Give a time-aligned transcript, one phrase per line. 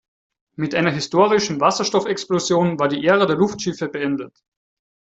[0.55, 4.33] Mit einer historischen Wasserstoffexplosion war die Ära der Luftschiffe beendet.